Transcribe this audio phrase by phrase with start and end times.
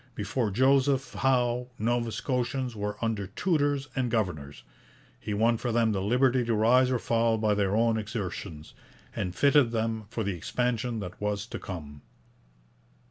[0.15, 4.63] Before Joseph Howe Nova Scotians were under tutors and governors;
[5.19, 8.73] he won for them the liberty to rise or fall by their own exertions,
[9.15, 12.01] and fitted them for the expansion that was to come.